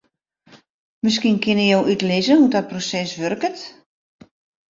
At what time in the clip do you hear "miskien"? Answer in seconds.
1.07-1.37